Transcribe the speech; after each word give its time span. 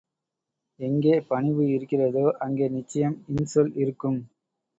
எங்கே 0.79 1.15
பணிவு 1.27 1.65
இருக்கிறதோ 1.67 2.25
அங்கே 2.39 2.67
நிச்சயம் 2.69 3.15
இன்சொல் 3.29 3.71
இருக்கும். 3.75 4.19